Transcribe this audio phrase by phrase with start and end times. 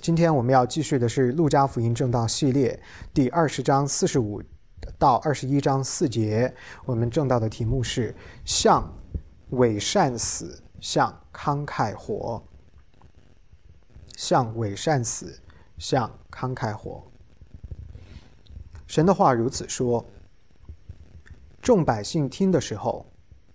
[0.00, 2.72] 今天我们要继续的是《路加福音正道系列》
[3.12, 4.42] 第二十章四十五
[4.98, 6.54] 到二十一章四节。
[6.86, 8.90] 我们正道的题目是“向
[9.50, 12.42] 伪善死，向慷慨活”。
[14.16, 15.38] 向伪善死，
[15.76, 17.04] 向慷慨活。
[18.86, 20.02] 神的话如此说。
[21.60, 23.04] 众百姓听的时候，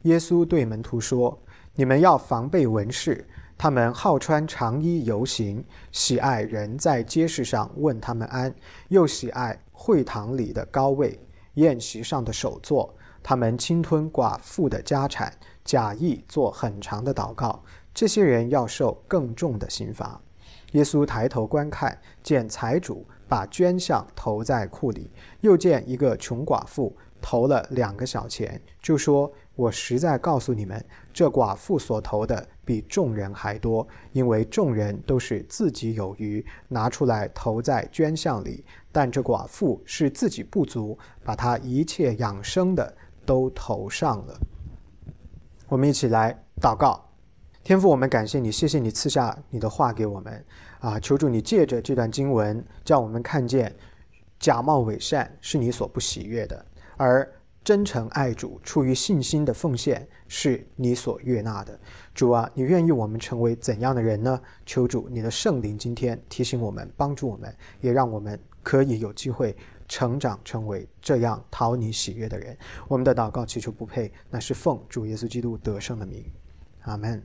[0.03, 1.41] 耶稣对门徒说
[1.73, 3.27] ：“你们要防备文士。”
[3.57, 8.53] 他们好穿长衣游行，喜爱人在街市上问他们安，
[8.89, 11.17] 又喜爱会堂里的高位、
[11.53, 12.93] 宴席上的首座。
[13.23, 17.63] 他们侵吞寡妇的家产，假意做很长的祷告。
[17.93, 20.21] 这些人要受更重的刑罚。
[20.73, 29.31] 耶稣抬头观看，见财主把捐项投在库里，又见一个穷寡妇投了两个小钱，就说。
[29.55, 30.83] 我实在告诉你们，
[31.13, 42.93] 这寡妇所投的比众人还多，因为众人都是自己有余，拿出来投在捐项里；但这寡妇是自己不足，把她一切养生的
[43.25, 44.37] 都投上了。
[45.69, 47.01] 我们一起来祷告，
[47.63, 50.45] 天父，我们感谢你，谢谢你赐下你的话给我们
[50.79, 50.99] 啊！
[50.99, 53.73] 求主你借着这段经文，叫我们看见
[54.37, 56.65] 假冒伪善是你所不喜悦的，
[56.97, 57.31] 而。
[57.65, 61.77] 真诚爱主、出于信心的奉献是你所悦纳的，
[62.13, 64.39] 主啊，你愿意我们成为怎样的人呢？
[64.67, 69.57] 求主，你的圣灵今天提醒我们、帮助我们，也让我们可以有机会
[69.87, 72.55] 成长，成为这样讨你喜悦的人。
[72.87, 76.23] 我们的祷告祈求不配，那是奉主耶稣基督得胜的名，
[76.83, 77.19] 阿门。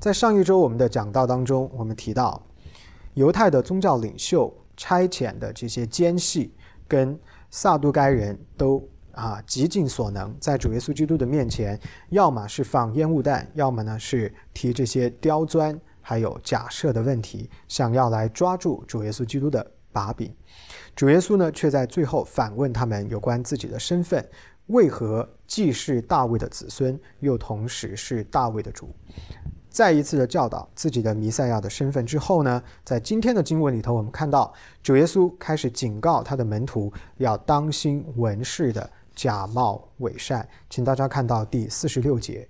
[0.00, 2.42] 在上一周我们的讲道当中，我们提到
[3.12, 6.54] 犹太的宗教领袖差遣的这些奸细
[6.88, 7.20] 跟
[7.50, 8.82] 撒都该人都。
[9.14, 11.78] 啊，极尽所能，在主耶稣基督的面前，
[12.10, 20.34] 要么是放烟雾弹，要么呢是提这些刁钻还有假设的问题，想要来抓住主耶稣基督的把柄。
[20.96, 24.24] 主耶稣呢，却在最后反问他们有关自己的身份：
[24.66, 28.94] 为何既是大卫的子孙，又同时是大卫的主？
[29.70, 38.88] 再一次的教导自己的弥赛亚的身份之后呢，在今天的经文里头，我们看到主耶稣开始警告他的门徒要当心文士的。
[39.14, 42.48] 假冒伪善，请大家看到第四十六节。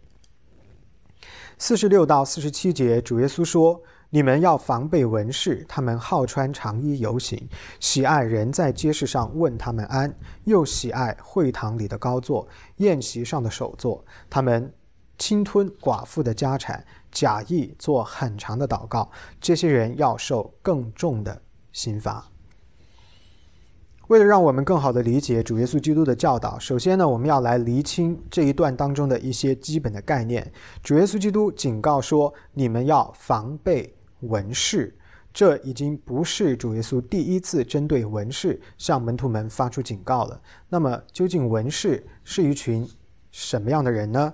[1.58, 3.80] 四十六到四十七节，主耶稣说
[4.10, 7.48] ：“你们要防备文士，他们好穿长衣游行，
[7.78, 10.12] 喜爱人在街市上问他们安，
[10.44, 12.46] 又喜爱会堂里的高座、
[12.78, 14.04] 宴席上的首座。
[14.28, 14.72] 他们
[15.16, 19.08] 侵吞寡妇的家产，假意做很长的祷告。
[19.40, 21.40] 这些人要受更重的
[21.72, 22.28] 刑罚。”
[24.08, 30.50] 为了让我们更好地理解主耶稣基督的教导，首先呢，我们要来厘清这一段当中的一些基本的概念。
[30.82, 34.94] 主耶稣基督警告说：“你们要防备文士。”
[35.32, 40.40] 这已经不是主耶稣第一次针对文士向门徒们发出警告了。
[40.68, 42.88] 那么，究竟文士是一群
[43.32, 44.32] 什么样的人呢？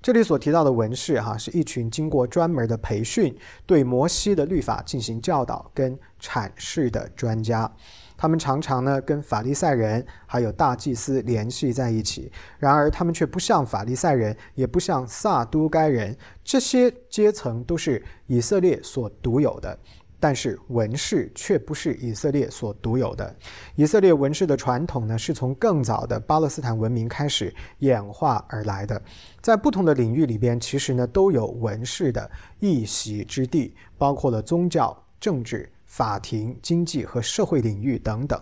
[0.00, 3.36] 这里所提到的文士，哈，是一群经过专门的培训，
[3.66, 7.70] 对摩西的律法进行教导跟阐释的专家。
[8.18, 19.78] 他们常常呢跟法利赛人还有大祭司联系在一起，然而他们却不像法利赛人，也不像撒都该人，这些阶层都是以色列所独有的。
[20.20, 23.32] 但是文士却不是以色列所独有的。
[23.76, 29.00] 以色列文士的传统呢，是从更早的巴勒斯坦文明开始演化而来的。
[29.40, 35.70] 在不同的领域里边，其实呢都有文士的一席之地，包括了宗教、政治。
[35.88, 38.40] 法庭、经济和社会领域等等，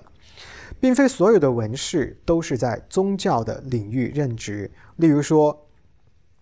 [0.78, 4.70] 并非所有的文士都是在宗教的领域任职。
[4.96, 5.66] 例如说，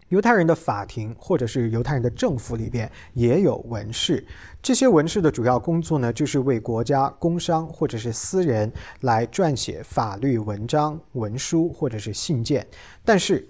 [0.09, 4.25] 犹太人的法庭或者是犹太人的政府里边也有文士。
[4.63, 12.67] 这些文士的主要工作呢，就是为国家、工商或者是私人来撰写法律文章、文书或者是信件。
[13.05, 13.49] 但是，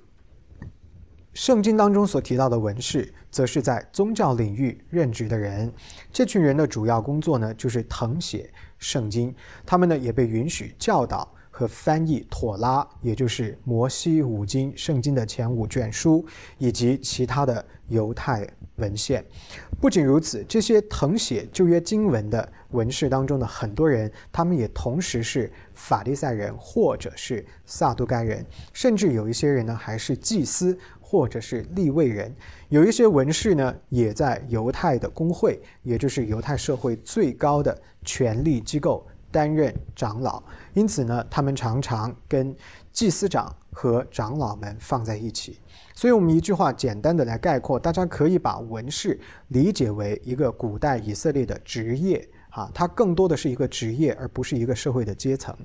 [1.34, 5.70] 圣经当中所提到的文士，则是在宗教领域任职的人。
[6.12, 9.34] 这群人的主要工作呢，就是誊写圣经。
[9.66, 16.24] 他们呢，也被允许教导和翻译《妥拉》，也就是摩西五经圣经的前五卷书，
[16.56, 18.46] 以及其他的犹太
[18.76, 19.24] 文献。
[19.80, 30.78] 不仅如此，这些誊写旧约经文的文士当中的很多人，他们也同时是法利赛人，或者是撒都该人，甚至有一些人呢，还是祭司。
[31.14, 32.34] 或者是立位人，
[32.70, 40.42] 有一些文士呢，也在犹太的公会，也就是犹太社会最高的权力机构担任长老。
[40.72, 42.52] 因此呢，他们常常跟
[42.90, 45.60] 祭司长和长老们放在一起。
[45.94, 49.20] 所以，我们一句话简单的来概括，大家可以把文士
[49.50, 55.56] 理解为一个古代以色列的职业啊，它更多的是一个职业，而不是一个社会的阶层。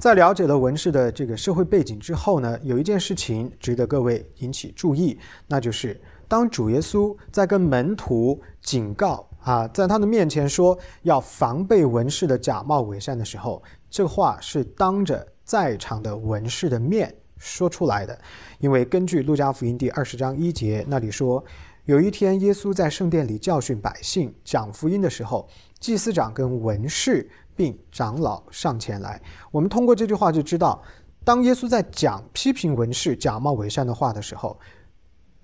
[0.00, 18.18] 在了解了文士的这个社会背景之后呢，有一件事情值得各位引起注意，那就是当主耶稣在跟门徒警告啊，在他的面前说要防备文士的假冒伪善的时候，这话是当着在场的文士的面说出来的。
[18.58, 21.44] 因为根据路加福音第二十章一节那里说，
[21.84, 25.46] 有一天耶稣在圣殿里教训百姓、讲福音的时候，
[25.78, 27.28] 祭司长跟文士。
[27.60, 29.20] 并长老上前来，
[29.50, 30.82] 我们通过这句话就知道，
[31.22, 34.58] 当耶稣在讲批评文士假冒伪善的话的时候，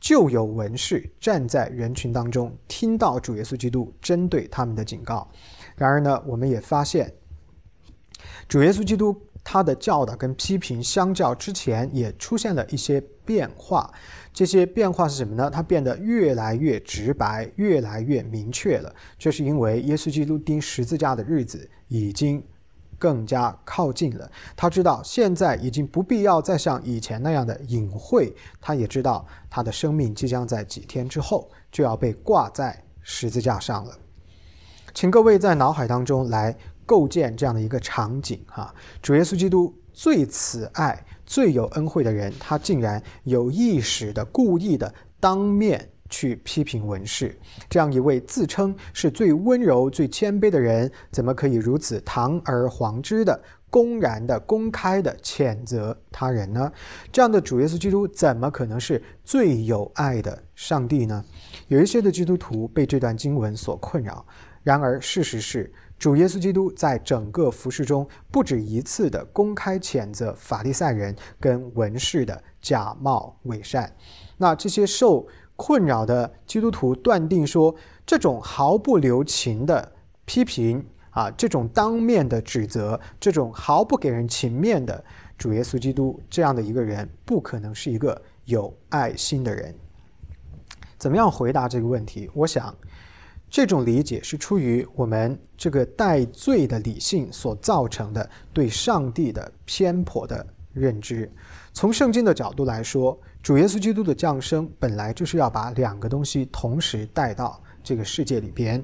[0.01, 5.31] 就有文士站在人群当中，听到主耶稣基督针对他们的警告。
[5.75, 7.13] 然而呢，我们也发现，
[8.49, 9.15] 主耶稣基督
[9.45, 13.93] 他的教导跟批评相较之前也出现了一些变化。
[14.33, 15.51] 这些变化是什么呢？
[15.51, 18.95] 它变得越来越直白，越来越明确了。
[19.19, 22.43] 这是因为耶稣基督钉十字架的日子已经
[22.99, 24.31] 更加靠近了。
[24.55, 33.99] 他知道现在已经不必要再像以前那样的隐晦，他也知道他的生命即将在几天之后就要被挂在十字架上了。
[34.93, 41.03] 请各位在脑海当中来构建这样的一个场景：哈，主耶稣基督最慈爱。
[41.27, 47.37] 最有恩惠的人，他竟然有意识的、故意的当面去批评文士。
[47.69, 53.39] 这样一位自称是最温柔、最谦卑的人，怎么可以如此堂而皇之的、
[53.69, 56.73] 公然的、公开的谴责他人呢？
[57.11, 61.25] 这样的主耶稣基督，怎么可能是最有爱的上帝呢？
[61.67, 64.25] 有一些的基督徒被这段经文所困扰。
[64.63, 65.73] 然而，事实是。
[65.99, 73.91] 主耶稣基督在整个服饰中不止一次的公开谴责法利赛人跟文士的假冒伪善。
[74.37, 75.27] 那这些受
[75.57, 79.91] 困扰的基督徒断定说，这种毫不留情的
[80.27, 85.03] 批评啊，这种当面的指责，这种毫不给人情面的
[85.39, 89.75] 主耶稣基督这样的一个人，不可能是一个有爱心的人。
[90.99, 92.31] 怎么样回答这个问题？
[92.35, 92.75] 我想。
[93.49, 101.31] 这种理解是出于我们这个带罪的理性所造成的对上帝的偏颇的认知。
[101.73, 107.61] 从圣经的角度来说，主耶稣基督的降生本来就是要把两个东西同时带到。
[107.87, 108.83] 这个世界里边，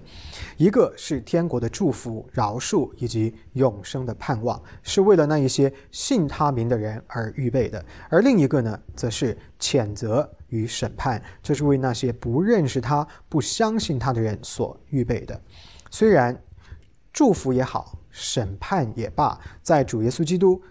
[0.57, 15.41] 一个是天国的祝福、饶恕以及永生的盼望，是为了那一些信他名的人而预备的；而另一个呢，则是谴责与审判，这是为那些不认识他、不相信他的人所预备的。
[15.91, 16.41] 虽然
[17.13, 20.63] 祝福也好，审判也罢，在主耶稣基督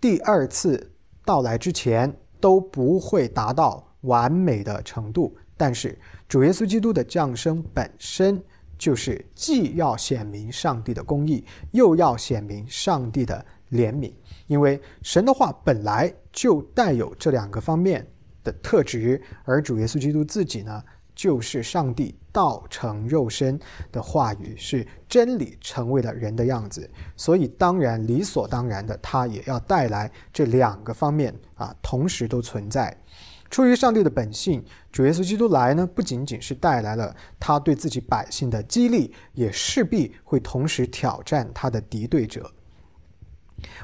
[0.00, 0.92] 第二次
[1.24, 5.98] 到来之前都不会达到完美的程度，但是。
[6.28, 8.42] 主耶稣基督的降生本身
[8.78, 14.14] 就是既要显明上帝的公义，又要显明上帝的怜悯，
[14.46, 18.10] 因为神的话本来就带有这两个方面
[18.42, 20.82] 的特质，而主耶稣基督自己呢，
[21.14, 23.58] 就是上帝道成肉身
[23.90, 32.96] 的话语，是真理成为了人的样子，所以当然理所当然的，他也要带来这两个方面啊，同时都存在。
[33.50, 42.50] 出于上帝的本性，主耶稣基督来呢，不仅仅是带来了他对自己百姓的激励，也势必会同时挑战他的敌对者。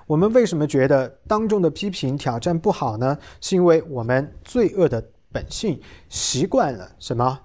[0.06, 3.18] 我们为什么觉得当众的批评挑战不好呢？
[3.40, 7.40] 是因为我们罪恶的本性习惯了什么？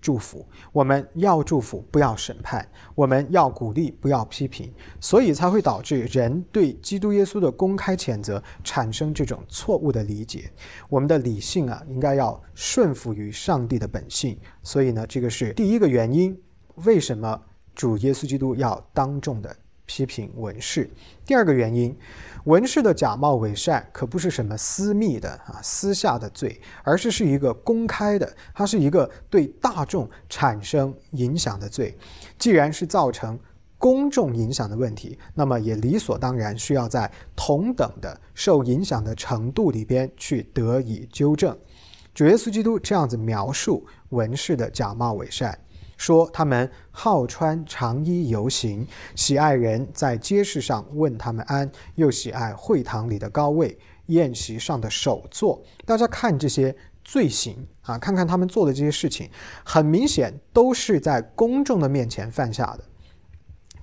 [0.00, 2.62] 祝福，我们要祝福，不要审判；
[2.94, 10.50] 我们要鼓励，不要批评，所以才会导致人对基督耶稣的公开谴责产生这种错误的理解。
[10.88, 14.38] 我们的理性啊，应该要顺服于上帝的本性。
[14.62, 16.40] 所以呢，这个是第一个原因。
[16.84, 17.42] 为什么
[17.74, 19.54] 主耶稣基督要当众的
[19.88, 20.88] 批评文士？
[21.26, 21.96] 第二个原因。
[22.44, 31.94] 文士的假冒伪善可不是什么私密的啊、私下的罪，而是是一个公开的，它是一个对大众产生影响的罪。
[32.38, 33.38] 既然是造成
[33.76, 41.54] 公众影响的问题，那么也理所当然需要在同等的受影响的程度里边去得以纠正。
[42.14, 45.58] 主耶稣基督这样子描述文士的假冒伪善。
[45.98, 53.76] 说他们好穿长衣游行，喜爱人在街市上问他们安，又喜爱会堂里的高位、
[54.06, 55.62] 宴席上的首座。
[55.84, 56.74] 大家看这些
[57.04, 59.28] 罪行啊，看看他们做的这些事情，
[59.64, 62.84] 很明显都是在公众的面前犯下的。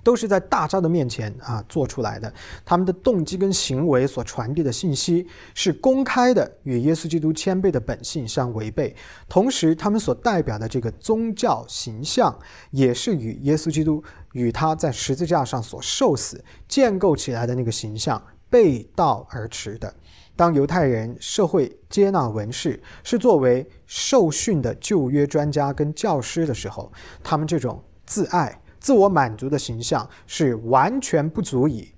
[0.06, 2.32] 都是在大家的面前啊做出来的。
[2.64, 8.94] 他们的动机跟行为所传递的信息是公开的，与耶稣基督谦卑的本性相违背。
[9.28, 12.38] 同时，他们所代表的这个宗教形象，
[12.70, 14.00] 也是与耶稣基督
[14.32, 19.92] 与他在十字架上所受死建构起来的那个形象背道而驰的。
[20.36, 26.92] 当犹太人社会接纳文士是作为受训的旧约专家跟教师的时候，
[27.24, 31.92] 他们这种自爱、自我满足的形象是完全不足以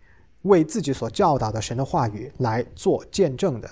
[0.44, 3.68] 为自己所教导的神的话语来做见证的。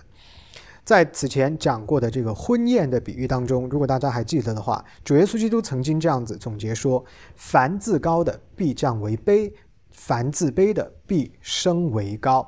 [0.85, 7.03] 在此前讲过的这个婚宴的比喻当中，如果大家还记得的话，主耶稣基督曾经这样子总结说
[7.37, 9.51] ：“凡自高的必降为卑，
[9.93, 12.47] 凡自卑的必升为高。”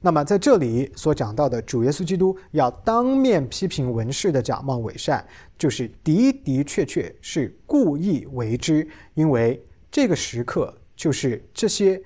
[0.00, 12.00] 那么在这里所讲到的主耶稣基督要当面批评文士的假冒伪善，就是的的确确是故意为之，因为这个时刻就是这些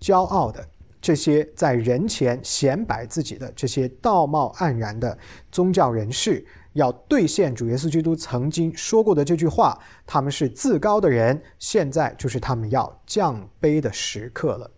[0.00, 0.64] 骄傲的、
[1.00, 5.16] 这些在人前显摆自己的这些道貌岸然的
[5.50, 14.70] 宗教人士，要兑现主耶稣基督曾经说过的这句话：他们是自高的人，现在就是他们要降卑的时刻了。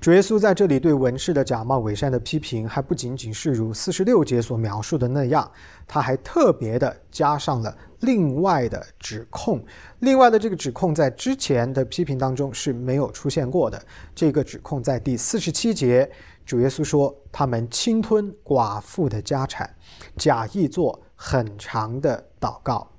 [0.00, 5.50] 主耶稣在这里对文士的假冒伪善的批评，还不仅仅是如四十六节所描述的那样，
[5.86, 9.64] 他还特别的加上了另外的指控。
[10.00, 13.80] 另外的这个指控在之前的批评当中是没有出现过的。
[14.14, 16.10] 这个指控在第四十七节，
[16.44, 19.74] 主耶稣说他们侵吞寡妇的家产，
[20.16, 22.90] 假意做很长的祷告。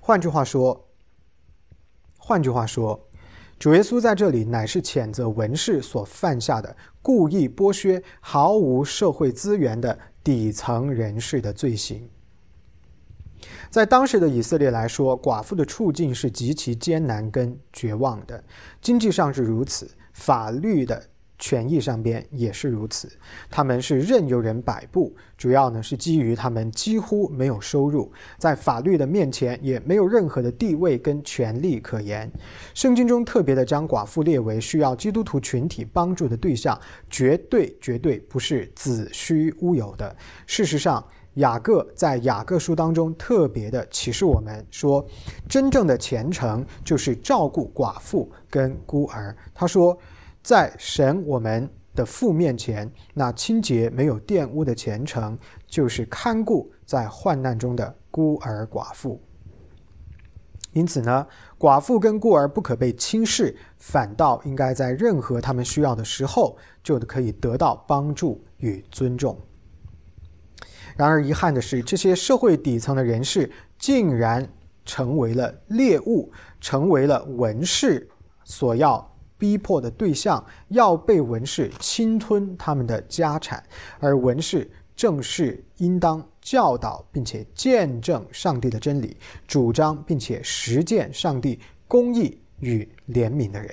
[0.00, 0.88] 换句话说，
[2.16, 3.04] 换句话说。
[3.58, 12.08] 主耶稣在这里乃是谴责文士所犯下的故意剥削毫无社会资源的底层人士的罪行。
[13.70, 18.42] 在当时的以色列来说，寡妇的处境是极其艰难跟绝望的，
[18.80, 21.02] 经济上是如此，法律的。
[21.40, 23.08] 权益上边也是如此，
[23.48, 32.28] 他们是任由人摆布，主要呢是基于他们几乎没有收入，在法律的面前也没有任何的地位跟权利可言。
[32.74, 36.76] 圣经中特别的将寡妇列为需要基督徒群体帮助的对象，
[37.08, 40.16] 绝对绝对不是子虚乌有的。
[40.44, 41.06] 事实上，
[41.38, 45.04] 雅各在雅各书当中特别的启示我们说，
[45.48, 49.36] 真正的虔诚就是照顾寡妇跟孤儿。
[49.52, 49.98] 他说。
[50.40, 59.20] 在神我们的父面前，那清洁没有玷污的虔诚，就是看顾在患难中的孤儿寡妇。
[60.72, 61.26] 因此呢，
[61.58, 69.36] 寡妇跟孤儿不可被轻视，反倒应该在任何他们需要的时候，就可以得到帮助与尊重。
[70.98, 74.46] 然而遗憾的是，这些社会底层的人士竟然
[74.84, 78.06] 成为了猎物，成为了文士
[78.44, 79.10] 所要。
[79.40, 83.62] 逼迫的对象要被文士侵吞他们的家产，
[84.00, 93.70] 而文士正是应当教导并且见证上帝的真理，主张并且实践上帝公义与怜悯的人。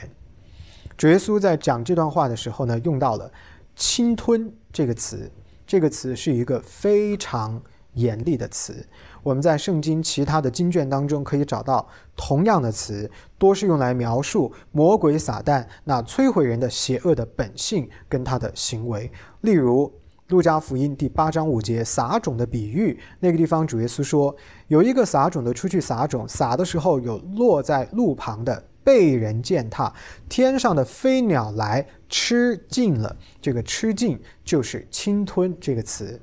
[0.96, 3.32] 主耶稣在讲这段话的时候呢，用到了
[3.76, 5.28] “侵吞”这个词，
[5.66, 7.62] 这个词是一个非常
[7.94, 8.86] 严厉的词。
[9.24, 19.12] 我们在圣经其他的经卷当中可以找到同样的词，多是用来描述魔鬼撒旦那摧毁人的邪恶的本性跟他的行为。
[19.42, 19.92] 例如，
[20.28, 24.36] 路加福音第八章五节撒种的比喻，那个地方主耶稣说，
[24.68, 29.94] 有一个撒种的出去撒种，撒的时候有落在路旁的，被人践踏，
[30.30, 33.14] 天上的飞鸟来吃尽了。
[33.42, 36.18] 这个吃尽就是侵吞这个词。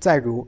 [0.00, 0.44] 再如。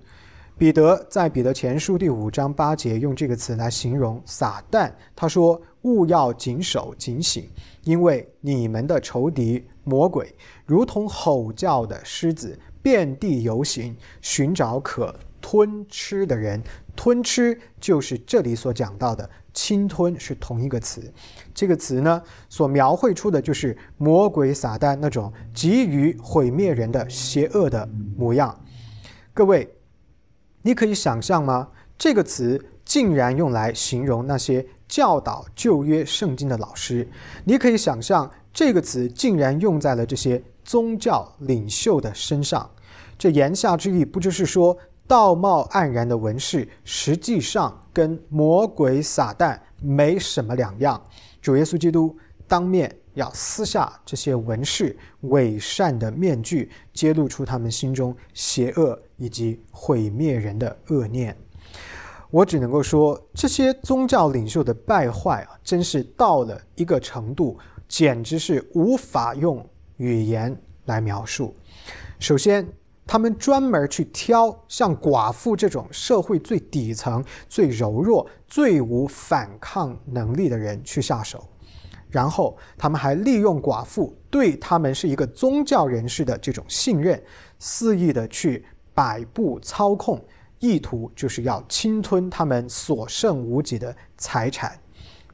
[0.59, 7.49] 彼得在彼得前书第五章八节用这个词来形容撒旦，他说：“勿要谨守警醒，
[7.83, 10.35] 因为你们的仇敌魔鬼
[10.67, 16.63] 如同吼叫的狮子，遍地游行，寻找可吞吃的人。
[16.95, 21.13] 吞吃就是这里所讲到的侵吞，是同一个词。
[21.55, 28.59] 这个词呢，所描绘出的就是魔鬼撒旦那种急于毁灭人的邪恶的模样。
[29.35, 29.75] 各位。
[30.63, 31.69] 你可以想象吗？
[31.97, 37.09] 这个词竟然用来形容那些教导旧约圣经的老师。
[37.45, 42.71] 你可以想象这个词竟然用在了这些宗教领袖的身上。
[43.17, 44.77] 这言下之意不就是说，
[45.11, 51.05] 道貌岸然的文士实际上跟魔鬼撒旦没什么两样？
[51.43, 52.97] 主耶稣基督当面。
[53.15, 61.37] 要撕下这些文士伪善的面具，揭露出他们心中邪恶以及毁灭人的恶念。
[62.31, 71.53] 我只能够说，这些宗教领袖的败坏啊，真是到了一个程度，简直是无法用语言来描述。
[72.21, 72.65] 首先，
[73.11, 81.45] 他们专门去挑像寡妇这种社会最底层、最柔弱、最无反抗能力的人去下手，
[82.09, 87.21] 然后他们还利用寡妇对他们是一个宗教人士的这种信任，
[87.59, 88.65] 肆意的去
[88.95, 90.25] 摆布操控。
[90.61, 94.79] 意图就是要侵吞他们所剩无几的财产。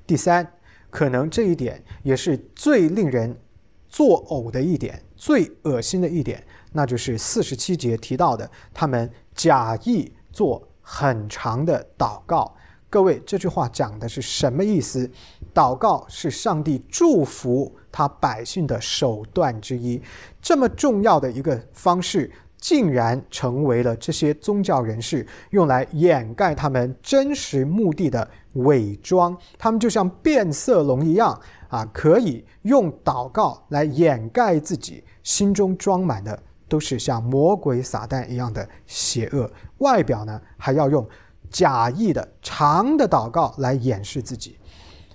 [0.06, 0.50] 第三，
[0.88, 3.38] 可能这一点也是最令人
[3.86, 6.42] 作呕的一点，最恶心的一点，
[6.76, 12.54] 那就是四十七节提到的，他们假意做很长的祷告。
[12.90, 15.10] 各位，这句话讲的是什么意思？
[15.54, 20.00] 祷告是上帝祝福他百姓的手段之一，
[20.42, 22.30] 这么重要的一个方式。
[22.58, 29.36] 竟然成为了这些宗教人士用来掩盖他们真实目的的伪装。
[29.58, 39.50] 他们就像变色龙一样啊，可以用祷告来掩盖自己心中装满的都是像魔鬼撒旦一样的邪恶。
[39.78, 41.08] 外表呢，还要用
[41.50, 44.58] 假意的长的祷告来掩饰自己。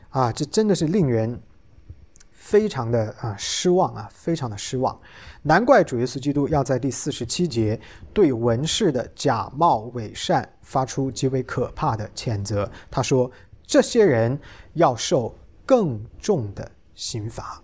[0.09, 1.41] 啊，这真的是令人
[2.31, 4.99] 非常的啊失望啊，非常的失望。
[5.43, 7.79] 难怪主耶稣基督要在第四十七节
[8.13, 12.69] 对文士的假冒伪善发出极为可怕的谴责。
[12.91, 13.31] 他说
[13.65, 14.37] ：“这些人
[14.73, 15.33] 要受
[15.65, 17.61] 更重的刑罚。”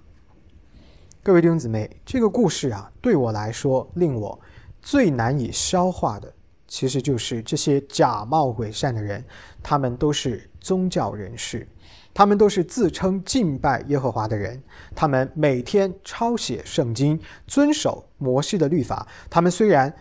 [1.27, 4.39] 各位弟兄姊妹，这个故事啊，对我来说令我
[4.81, 6.33] 最难以消化的，
[6.69, 9.21] 其实就是这些假冒伪善的人，
[9.61, 11.67] 他们都是宗教人士。
[12.13, 14.63] 他们都是自称敬拜耶和华的人，
[14.95, 19.05] 他们每天抄写圣经，遵守摩西的律法。
[19.29, 19.93] 他们虽然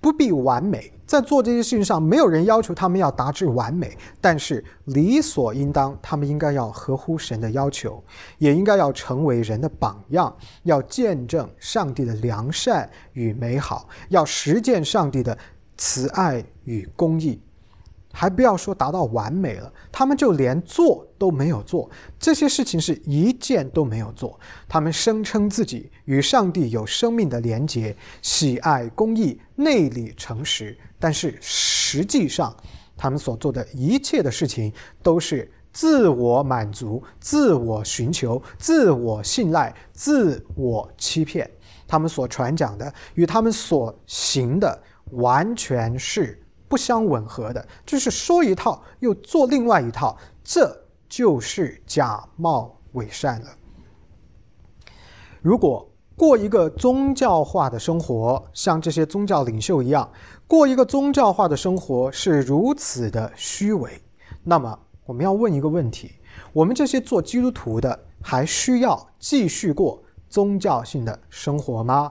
[0.00, 8.02] 不必完美，在做这些事情上，没有人要求他们要达至完美，但是理所应当，他们应该要合乎神的要求，
[8.38, 15.36] 也应该要成为人的榜样，要见证上帝的良善与美好，要实践上帝的
[15.76, 17.40] 慈爱与公义。
[18.18, 24.40] 还不要说达到完美了，他们就连做都没有做，这些事情是一件都没有做。
[24.66, 32.56] 他们声称自己与上帝有生命的连结，喜爱公义，内里诚实，但是实际上，
[32.96, 41.50] 他们所做的一切的事情都是自我满足、自我寻求、自我信赖、自我欺骗。
[41.86, 46.42] 他们所传讲的与他们所行的完全是。
[46.68, 53.46] 不相吻合的，就是说一套又做另外一套，这就是假冒伪善了。
[55.40, 60.10] 如果过一个宗教化的生活，像这些宗教领袖一样，
[60.48, 64.02] 过一个宗教化的生活是如此的虚伪，
[64.42, 66.10] 那么我们要问一个问题：
[66.52, 72.10] 我们这些做基督徒的，还需要继续过宗教性的生活吗？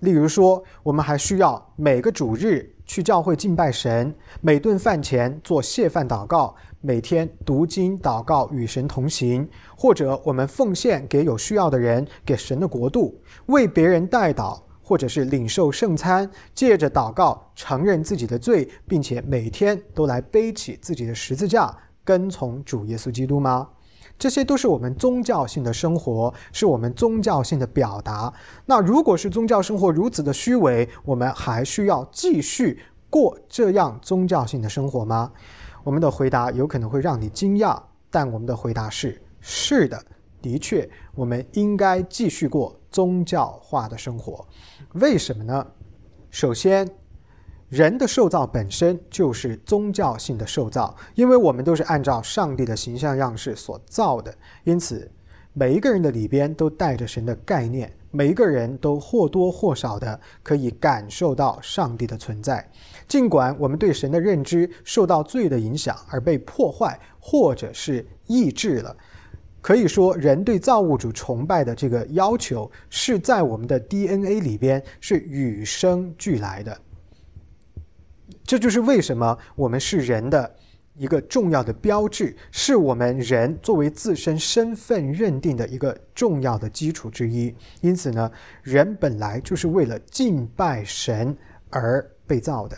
[0.00, 2.73] 例如说，我们还需要每个主日。
[2.86, 23.68] 去教会敬拜神，每顿饭前做谢饭祷告，每天读经祷告与神同行，或者我们奉献给有需要的人，给神的国度，为别人代祷，或者是领受圣餐，借着祷告承认自己的罪，并且每天都来背起自己的十字架，跟从主耶稣基督吗？
[24.18, 28.32] 这些都是我们宗教性的生活，是我们宗教性的表达。
[28.66, 35.32] 那如果是宗教生活如此的虚伪，我们还需要继续过这样宗教性的生活吗？
[35.82, 37.78] 我们的回答有可能会让你惊讶，
[38.10, 40.02] 但我们的回答是：是的，
[40.40, 44.46] 的确，我们应该继续过宗教化的生活。
[44.94, 45.66] 为什么呢？
[46.30, 47.03] 首先。
[47.68, 55.10] 人的受造本身就是宗教性的受造，因为我们都是按照上帝的形象样式所造的，因此
[55.52, 62.64] 每一个人的里边都带着神的概念，每一个人都或多或少的可以感受到上帝的存在。
[63.08, 68.96] 尽管我们对神的认知受到罪的影响而被破坏或者是抑制了，
[69.60, 76.78] 可以说人对造物主崇拜的这个要求是在我们的 DNA 里边是与生俱来的。
[78.44, 80.54] 这就是为什么我们是人的
[80.96, 87.52] 一个重要的标志，是我们人作为自身身份认定的一个重要的基础之一。
[87.80, 88.30] 因此呢，
[88.62, 91.36] 人本来就是为了敬拜神
[91.70, 92.76] 而被造的。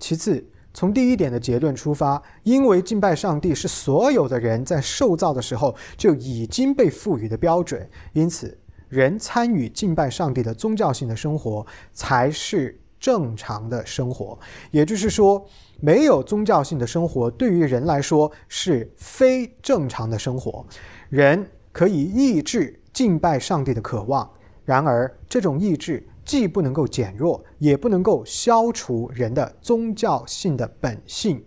[0.00, 8.58] 其次，从第一点的结论出发，因为敬拜上帝是所有的人在受造的时候就已经被赋予的标准，因此
[8.88, 12.78] 人参与敬拜上帝的宗教性的生活才是。
[12.98, 14.38] 正常的生活，
[14.70, 15.44] 也就是说，
[15.80, 20.66] 没有宗教性的生活对于人来说是非正常的生活。
[21.08, 24.28] 人可以抑制敬拜上帝的渴望，
[24.64, 31.42] 然而这种意志既不能够减弱，也不能够消除人的宗教性的本性。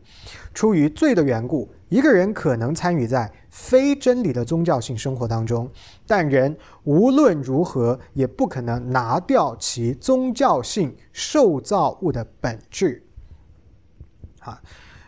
[0.53, 5.69] 出于罪的缘故，一个人可能参与在非真理的宗教性生活当中，
[6.07, 13.03] 但人无论如何也不可能拿掉其宗教性受造物的本质。
[14.39, 14.59] 啊，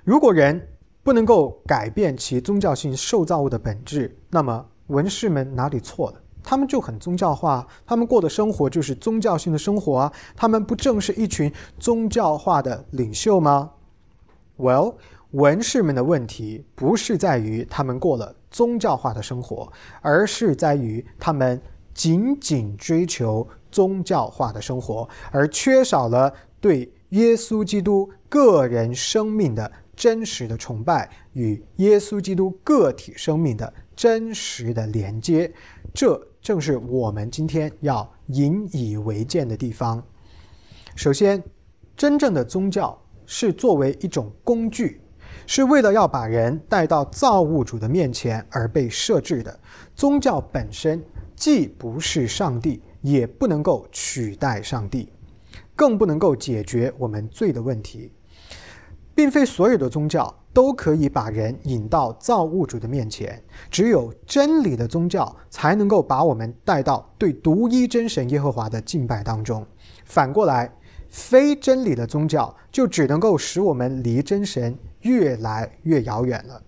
[0.04, 0.68] 如果人
[1.02, 6.22] 不能够改变其宗教性受造物的本质，那么文士们哪里错了？
[6.44, 10.14] 他们就很宗教化，他们过的生活就是宗教性的生活啊！
[10.36, 13.72] 他们不正是一群宗教化的领袖吗
[14.58, 14.96] ？Well。
[15.34, 21.60] 文士们的问题不是在于他们过了宗教化的生活，而是在于他们
[21.94, 35.52] 仅仅追求宗教化的生活，而缺少了对耶稣基督个人生命的真实的崇拜与耶稣基督个体生命的真实的连接。
[35.96, 40.04] 这正是我们今天要引以为鉴的地方。
[40.96, 41.44] 首先，
[41.98, 45.00] 真正的宗教是作为一种工具。
[45.46, 49.60] 是为了要把人带到造物主的面前而被设置的。
[49.96, 51.04] 宗教本身
[51.36, 55.10] 既不是上帝，也不能够取代上帝，
[55.76, 58.12] 更不能够解决我们罪的问题。
[59.16, 69.64] 并非所有的宗教都可以把人引到造物主的面前，只有真理的宗教才能够把我们带到对独一真神耶和华的敬拜当中。
[70.04, 70.74] 反过来，
[71.10, 74.76] 非真理的宗教就只能够使我们离真神。
[75.04, 76.62] 越来越遥远了。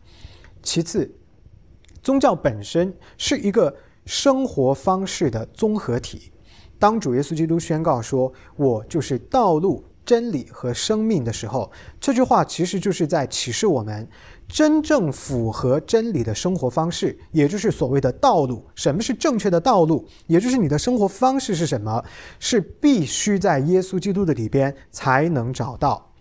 [0.63, 1.13] 其次，
[2.02, 6.32] 宗教本身是一个生活方式的综合体。
[6.78, 14.08] 当主耶稣基督宣告说“我就是道路、真理和生命”的时候，这句话其实就是在启示我们，
[14.48, 18.65] 真正符合真理的生活方式，也就是所谓的道路。
[18.76, 20.06] 什么是正确的道路？
[20.28, 22.04] 也就是你的生活方式是什么？
[22.39, 26.12] 是必须在耶稣基督的里边才能找到。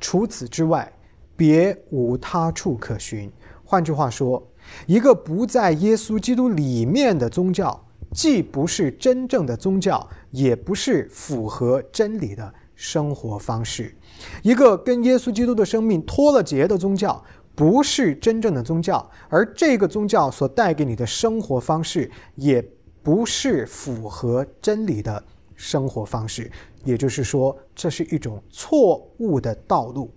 [0.00, 0.92] 除此之外。
[1.36, 3.30] 别无他处可寻。
[3.64, 4.42] 换句话说，
[4.86, 13.94] 一个不在耶稣基督里面的宗教，既不是真正的宗教，也不是符合真理的生活方式。
[14.42, 17.22] 一个跟耶稣基督的生命脱了节的宗教，
[17.54, 22.62] 不是真正的宗教，而这个宗教所带给你的生活方式，也
[23.02, 25.22] 不是符合真理的
[25.56, 26.50] 生活方式。
[26.84, 30.12] 也就是说，这是一种错误的道路。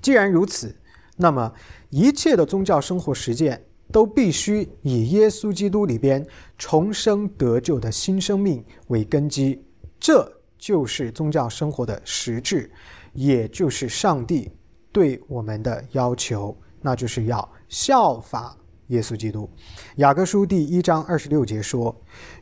[0.00, 0.74] 既然如此，
[1.16, 1.52] 那么
[1.90, 9.62] 一切的宗教生活实践都必须以耶稣基督里边重生得救的新生命为根基。
[9.98, 12.70] 这就是宗教生活的实质，
[13.12, 14.50] 也就是上帝
[14.92, 19.50] 对我们的要求，那就是要效法耶稣基督。
[19.96, 21.94] 雅各书第一章二十六节说：“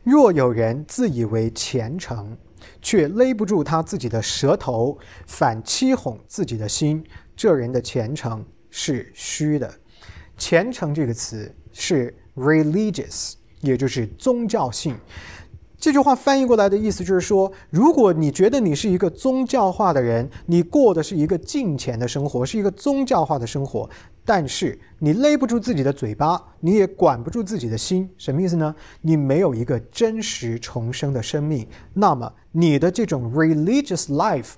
[0.04, 2.36] 若有人自以为虔诚，
[2.80, 7.04] 却勒不住他自己的舌头，反欺哄自己的心。”
[7.38, 9.72] 这人的虔诚是虚的，
[10.36, 14.96] 虔诚这个词是 religious，也就是宗教性。
[15.78, 23.88] 这句话翻译过来的意思就是说，如果你觉得你是一个宗教化的人，你过的是一个敬虔的生活，是一个宗教化的生活，
[24.24, 28.74] 但是你勒不住自己的嘴巴，你也管不住自己的心，什么意思呢？
[29.02, 34.54] 你没有一个真实重生的生命，那么你的这种 religious life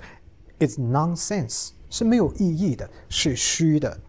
[0.58, 1.72] is nonsense。
[1.90, 4.00] 是没有意义的，是虚的。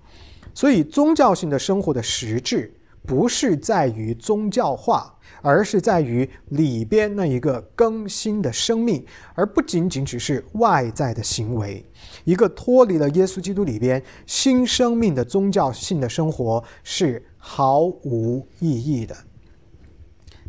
[0.54, 2.74] 所以，宗教性的生活的实质
[3.06, 11.84] 不是在于宗教化，而是在于里边那一个更新的生命，而不仅仅只是外在的行为。
[12.26, 19.16] 一个脱离了耶稣基督里边新生命的宗教性的生活是毫无意义的。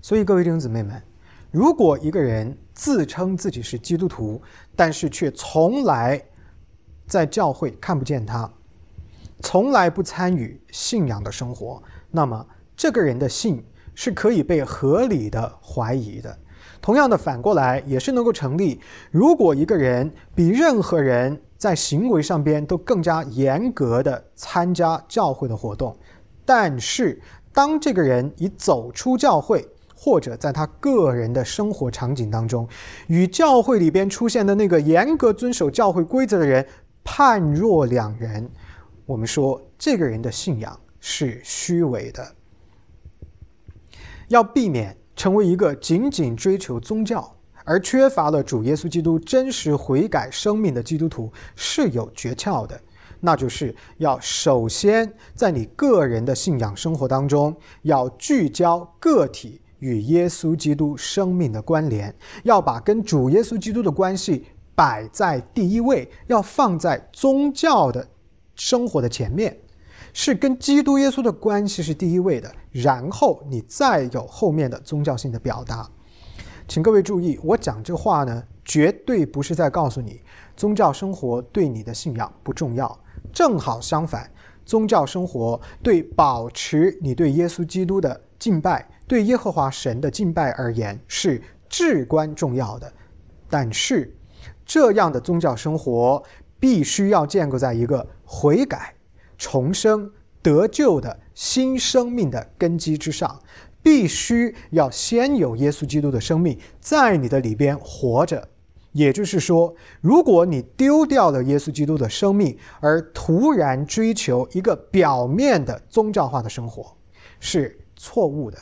[0.02, 1.00] 所以，各位弟兄姊妹们，
[1.52, 4.42] 如果一个人自称自己是基督徒，
[4.74, 6.20] 但是却从来
[7.12, 8.50] 在教会看不见他，
[9.40, 13.62] 从来不参与信仰的生活，那么这个人的信
[13.94, 16.38] 是可以被合理的怀疑的。
[16.80, 18.80] 同样的，反过来也是能够成立。
[19.10, 25.94] 如果一个人比任何人在行为上边都更加严格的参加教会的活动，
[26.46, 27.20] 但是
[27.52, 32.66] 当这个人已走出教会，或者在他个人的生活场景当中，
[33.08, 36.66] 与教会里边出现的那个严格遵守教会规则的人。
[37.04, 38.50] 判若两人，
[39.06, 42.34] 我们说这个人的信仰是虚伪的。
[44.28, 52.80] 要避免成为一个仅仅追求宗教而缺乏了主耶稣基督真实悔改生命的基督徒，是有诀窍的。
[53.20, 62.12] 那就是要首先在你个人的信仰生活当中，要聚焦个体与耶稣基督生命的关联，
[62.42, 68.06] 要把跟主耶稣基督的关系摆在第一位，要放在宗教的
[68.54, 69.56] 生活的前面，
[70.12, 75.88] 是跟基督耶稣的关系是第一位的，然后你再有后面的宗教性的表达。
[76.68, 80.20] 请各位注意，我讲这话呢，绝对不是在告诉你。
[80.56, 82.98] 宗教生活对你的信仰不重要，
[83.32, 84.30] 正好相反，
[84.64, 92.90] 宗教生活对保持你对耶稣基督的敬拜、对耶和华神的敬拜而言是至关重要的。
[93.50, 94.14] 但是，
[94.72, 96.22] 这样的宗教生活
[96.58, 98.94] 必须要建构在一个悔改、
[99.36, 103.38] 重生、得救的新生命的根基之上，
[103.82, 108.48] 必须要先有耶稣基督的生命在你的里边活着。
[108.92, 116.96] 也就是说，如果你丢掉了耶稣基督的生命，而突然追求一个表面的宗教化的生活，
[117.40, 118.56] 是错误的，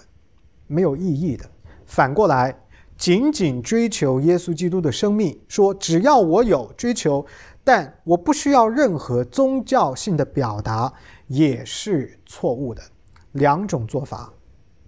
[0.66, 1.48] 没有意义的。
[1.86, 2.60] 反过来，
[3.00, 7.24] 仅仅追求耶稣基督的生命，说只要我有追求，
[7.64, 10.92] 但我不需要任何宗教性的表达，
[11.26, 12.82] 也是错误的。
[13.32, 14.30] 两种做法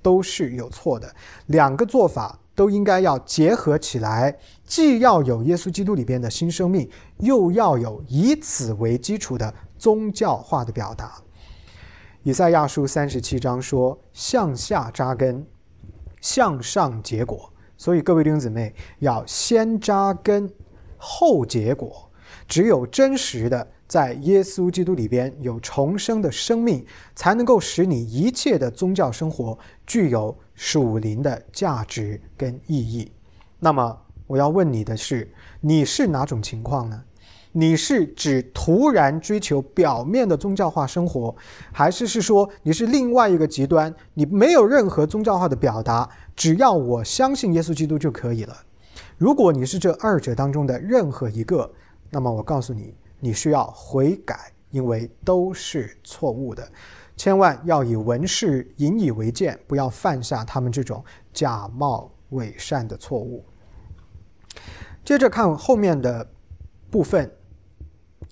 [0.03, 1.11] 都是有错的，
[1.46, 2.38] 两个做法。
[2.55, 11.14] 都应该要结合起来，既要有耶稣基督里边的新生命，又要有以此为基础的宗教化的表达。
[12.22, 15.46] 以赛亚书三十七章说：“向下扎根，
[16.20, 17.51] 向上结果。”
[17.83, 20.49] 所以各位弟兄姊妹要先扎根，
[20.97, 22.09] 后结果。
[22.47, 30.33] 只有真实的在耶稣基督里边有重生的生命，才能够使你一切的宗教生活具有。
[30.55, 33.11] 属灵的价值跟意义。
[33.59, 35.29] 那么，我要问你的是：
[35.61, 37.03] 你是哪种情况呢？
[37.55, 41.35] 你是指突然追求表面的宗教化生活，
[41.73, 43.92] 还是是说你是另外一个极端？
[44.14, 48.57] 你没有任何宗教化的表达，只要我相信耶稣基督就可以了。
[49.18, 51.71] 如果你是这二者当中的任何一个，
[52.11, 56.66] 那么我告诉你，你需要悔改，因为都是错误的。
[57.16, 63.45] 千万要以文士引以为鉴，不要犯下他们这种假冒伪善的错误。
[65.05, 66.27] 接着看后面的
[66.90, 67.31] 部分，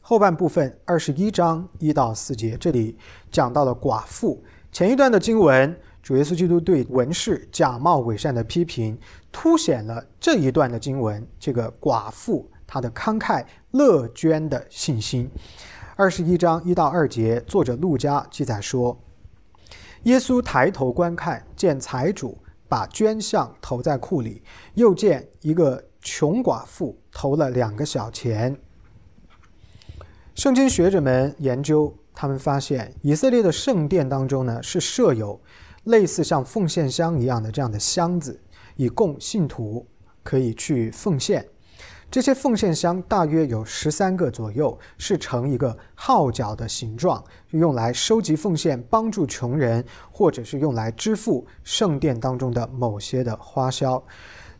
[0.01, 2.97] 后半部分二十一章一到四节，这里
[3.31, 4.43] 讲到了寡妇。
[4.73, 8.99] 前一段的经文，主耶稣基督对文士假冒伪善的批评，
[9.31, 15.31] 凸显了这一段的经文这个寡妇她的慷慨乐捐的信心。
[15.97, 18.99] 二十一章一到二节，作者路加记载说：
[20.05, 24.43] 耶稣抬头观看，见财主把捐项投在库里，
[24.75, 28.57] 又见一个穷寡妇投了两个小钱。
[30.35, 35.39] 圣经学者们研究，他们发现以色列的圣殿当中呢，是设有
[35.85, 38.41] 类似像奉献箱一样的这样的箱子，
[38.77, 39.87] 以供信徒
[40.23, 41.47] 可以去奉献。
[42.11, 54.03] 这些奉献箱大约有十三个左右，是呈一个号角的形状，用来收集奉献、帮助穷人，或者是用来支付圣殿当中的某些的花销。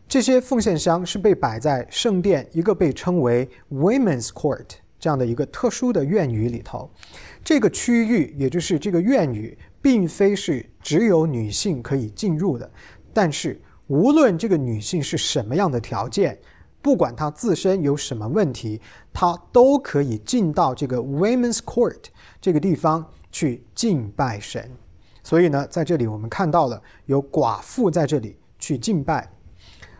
[0.07, 4.65] 这些奉献箱是被摆在圣殿一个被称为 Women's Court
[4.97, 6.89] 这样的一个特殊的院宇里头。
[7.43, 12.69] 这个区域，也就是这个院宇，并非是只有女性可以进入的，
[13.13, 16.37] 但是无论这个女性是什么样的条件。
[16.83, 18.81] 不管她自身有什么问题，
[19.13, 22.05] 她都可以进到这个 Women's Court
[22.41, 24.67] 这个地方去敬拜神。
[25.21, 29.31] 所以呢，在这里我们看到了有寡妇在这里去敬拜。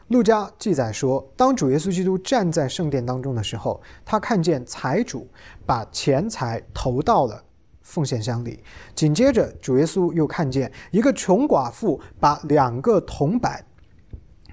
[0.07, 5.27] 路加记载说，当主耶稣基督站在圣殿当中的时候，他看见财主
[5.67, 7.43] 把钱财投到了
[7.91, 8.63] 奉献箱里。
[8.95, 13.61] 紧接着，主耶稣又看见一个穷寡妇把两个铜板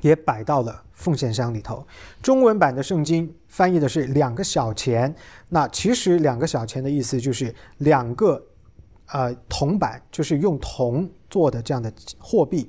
[0.01, 0.83] 也摆到了。
[0.99, 1.87] 奉献箱里头，
[2.21, 5.15] 中文版的圣经翻译的是两个小钱。
[5.49, 8.43] 那其实两个小钱的意思就是两个，
[9.13, 12.69] 呃，铜板，就是用铜做的这样的货币。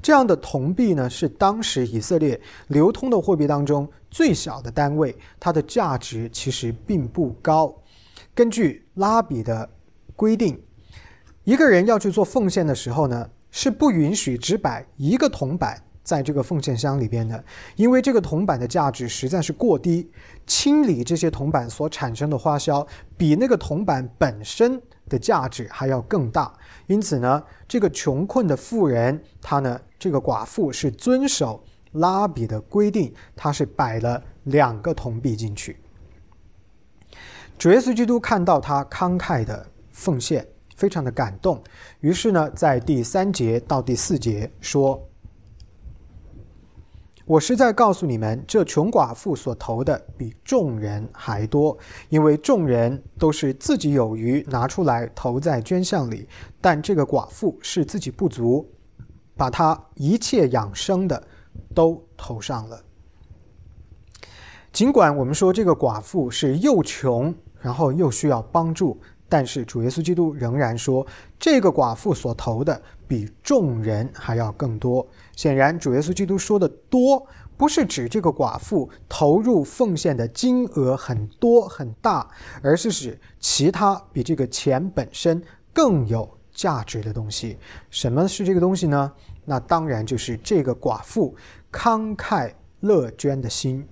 [0.00, 7.74] 这样的铜币呢，是当时以色列流通的货币当中最小的单位，它的价值其实并不高。
[8.34, 9.68] 根据拉比的
[10.18, 10.60] 规定，
[11.44, 15.80] 一个人要去做奉献的时候呢，是不允许只摆一个铜板。
[16.02, 17.44] 在这个奉献箱里边的，
[17.76, 20.10] 因为这个铜板的价值实在是过低，
[20.46, 26.50] 清理这些铜板所产生的花销，比那个铜板本身的价值还要更大。
[26.86, 35.76] 因此呢，这个穷困的富人，他呢，这个寡妇是遵守拉比的规定，他是摆了两个铜币进去。
[37.58, 39.66] 主耶稣基督看到他慷慨的
[39.98, 41.60] 奉献，非常的感动，
[41.98, 45.04] 于是呢，在第三节到第四节说。
[47.26, 51.76] 我是在告诉你们，这穷寡妇所投的比众人还多，
[52.08, 56.28] 因为众人都是自己有余拿出来投在捐项里，
[56.60, 58.66] 但这个寡妇是自己不足，
[59.36, 61.22] 把她一切养生的
[61.74, 62.80] 都投上了。
[64.72, 68.98] 尽管我们说这个寡妇是又穷，然后又需要帮助。
[69.28, 71.06] 但是主耶稣基督仍然说，
[71.38, 75.06] 这个寡妇所投的比众人还要更多。
[75.36, 82.26] 显然，主耶稣基督说的多，不是指这个寡妇投入奉献的金额很多很大，
[82.62, 85.42] 而是指其他比这个钱本身
[85.74, 87.58] 更有价值的东西。
[87.90, 89.12] 什么是这个东西呢？
[89.44, 91.36] 那当然就是这个寡妇
[91.70, 93.86] 慷慨乐捐的心。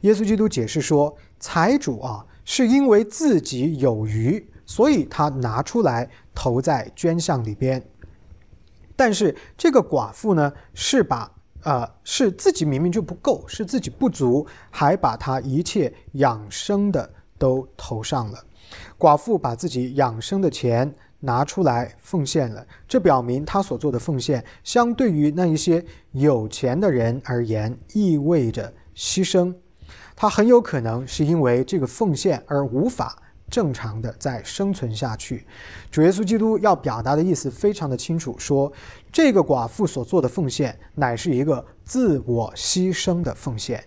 [0.00, 4.44] 耶稣基督解释说，财主啊，是因为自己有余。
[4.66, 7.82] 所以他拿出来投在捐项里边，
[8.96, 11.30] 但是这个寡妇呢，是把
[11.62, 18.38] 呃是自己明明就不够，是自己不足，还把他一切养生的都投上了。
[18.98, 29.54] 寡妇把自己养生的钱拿出来奉献了，这表明他所做的奉献，相对于那一些有钱的人而言，意味着牺牲。
[30.16, 33.20] 他很有可能是因为这个奉献而无法。
[33.50, 35.46] 正常的在生存下去，
[35.90, 38.72] 主耶稣基督要表达的意思非常的清楚，说
[39.12, 43.84] 这个寡妇所做的奉献乃是一个自我牺牲的奉献。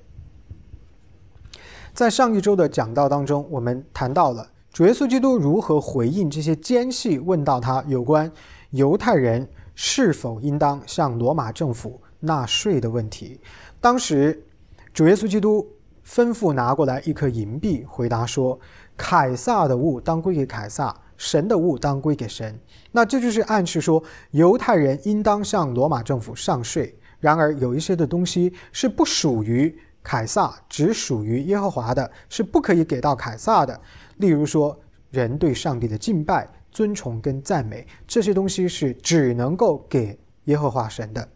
[1.94, 8.32] 在上一周的讲道当中，我们谈到了主耶稣基督如何回应这些奸细问到他有关
[8.70, 13.42] 犹太人是否应当向罗马政府纳税的问题。
[13.82, 14.46] 当时
[14.94, 15.68] 主耶稣基督
[16.08, 18.58] 吩咐拿过来一颗银币，回答说。
[19.00, 22.60] 凯撒的物当归给凯撒，神的物当归给神。
[22.92, 26.98] 那这就是暗示说，犹太人应当向罗马政府上税。
[27.20, 33.80] 然而，有一些的东西是不属于凯撒，只属于耶和华的，是不可以给到凯撒的。
[34.16, 34.76] 例如说，
[35.12, 41.30] 人对上帝的敬拜、尊崇跟赞美，这些东西是只能够给耶和华神的。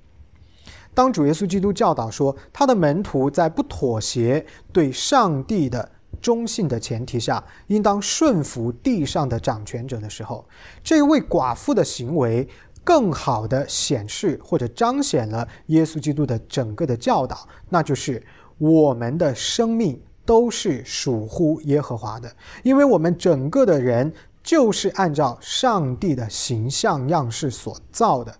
[0.93, 5.91] 当主耶稣基督教导说，他的门徒在不妥协对上帝的。
[6.21, 10.45] 忠信的前提下，应当顺服地上的掌权者的时候，
[10.83, 12.47] 这位寡妇的行为
[12.83, 18.21] 更好的显示或者彰显了耶稣基督的整个的教导，那就是
[18.59, 28.35] 我们的生命都是属乎耶和华的，因为我们整个的人就是按照上帝的形象样式所造的，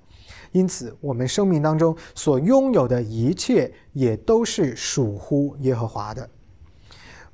[0.52, 6.30] 因此我们生命当中所拥有的一切也都是属乎耶和华的。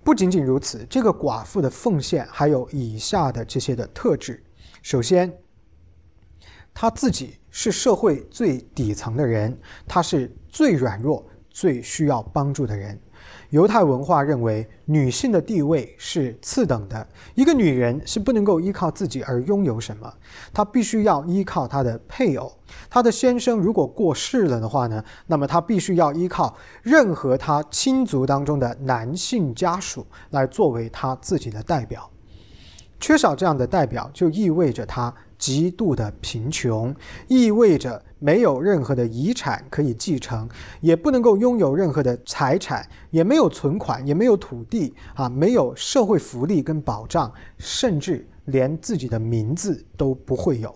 [0.03, 4.41] 不仅仅如此，这个寡妇的奉献还有以下的这些的特质。
[4.81, 5.31] 首先，
[6.73, 12.97] 她自己是社会最底层的人，她是最软弱、最需要帮助的人。
[13.49, 17.07] 犹太文化认为，女性的地位是次等的。
[17.33, 20.13] 一个女人是不能够依靠自己而拥有什么，
[20.53, 22.51] 她必须要依靠她的配偶。
[22.89, 32.09] 她的先生如果过世了的话呢，那么她必须要依靠任何她亲族当中的男性家属来作为她自己的代表。
[32.99, 36.95] 缺少这样的代表，就意味着她极度的贫穷，
[37.27, 38.03] 意味着。
[38.19, 40.49] 没有任何的遗产可以继承，
[40.81, 50.73] 也不能够拥有任何的财产，也没有存款，也没有土地啊，没有社会福利跟保障，甚至连自己的名字都不会有。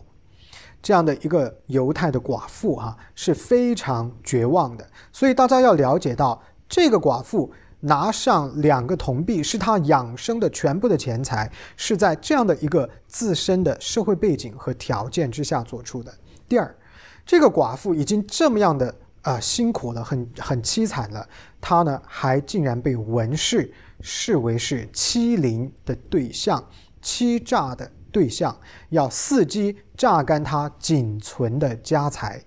[0.84, 4.88] 这样的一个犹太的寡妇啊，是非常绝望的。
[5.12, 16.14] 所以大家要了解到，这个寡妇拿上两个铜币，是他养生的全部的钱财，是在这样的一个自身的社会背景和条件之下做出的。
[16.48, 16.76] 第二。
[17.24, 21.26] 这个寡妇已经这么样的啊辛苦了，很很凄惨了，
[21.62, 26.62] 她呢还竟然被文士视为是欺凌的对象、
[27.00, 32.44] 欺诈的对象，要伺机榨干她仅存的家财。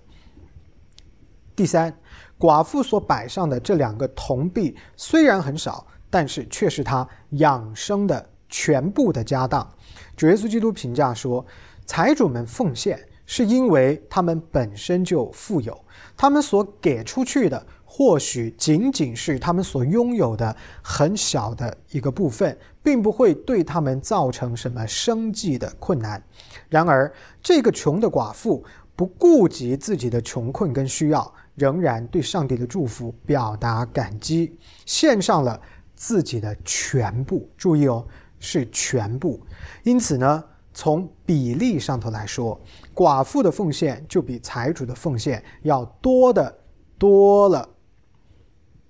[1.54, 1.96] 第三，
[2.44, 9.66] 寡妇所摆上的这两个铜币虽然很少，但是却是她养生的全部的家当。
[10.14, 11.42] 主耶稣基督评价说
[11.86, 15.74] ：“财主们奉献。”是因为他们本身就富有，
[16.14, 26.22] 他们所给出去的或许仅仅是他们所拥有的很小的一个部分，并不会对他们造成什么生计的困难。
[26.68, 27.10] 然而，
[27.42, 28.62] 这个穷的寡妇
[28.94, 35.60] 不顾及自己的穷困跟需要，仍然对上帝的祝福表达感激，献上了
[35.94, 37.48] 自己的全部。
[37.56, 38.06] 注意哦，
[38.40, 39.40] 是全部。
[39.84, 42.60] 因此呢，从比例上头来说，
[42.92, 46.58] 寡妇的奉献就比财主的奉献要多的
[46.98, 47.68] 多了。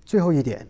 [0.05, 0.67] 最后一点，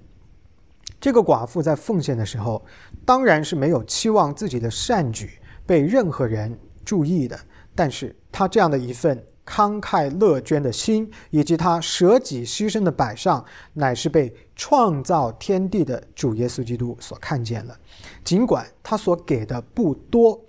[1.01, 2.65] 这个寡妇在奉献的时候，
[3.05, 7.39] 当然是没有期望自己的善举被任何人注意的，
[7.75, 9.25] 但是她这样的一份。
[9.47, 17.79] 慷慨乐捐的心，以及他舍己牺牲的摆上，乃是被创造天地的主耶稣基督所看见了。
[18.25, 20.41] 尽管他所给的不多，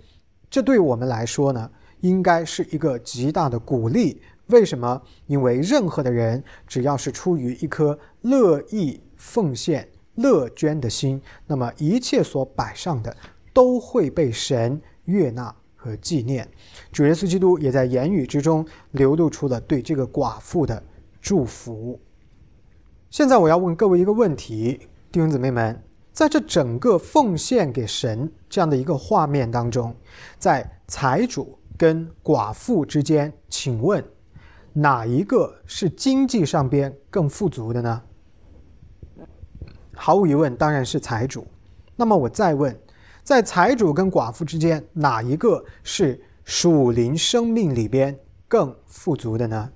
[0.48, 1.70] 这对我们来说呢，
[2.00, 4.22] 应该是一个极大的鼓励。
[4.46, 5.02] 为什么？
[5.26, 13.14] 因为任何的人，只要是出于一颗乐意奉献、乐捐的心，那么一切所摆上的，
[13.52, 15.54] 都会被神悦纳。
[15.78, 16.48] 和纪念，
[16.96, 20.82] 主耶稣基督也在言语之中流露出了对这个寡妇的
[21.20, 22.00] 祝福。
[23.10, 24.80] 现在我要问各位一个问题，
[25.12, 25.78] 弟兄姊妹们，
[26.10, 29.94] 在这整个奉献给神这样的一个画面当中，
[30.38, 34.02] 在财主跟寡妇之间，请问
[34.72, 38.02] 哪一个是经济上边更富足的呢？
[39.94, 41.46] 毫无疑问，当然是财主。
[41.94, 42.74] 那么我再问。
[43.22, 48.16] 在财主跟寡妇之间，哪一个是属灵生命里边
[48.46, 49.72] 更富足的呢？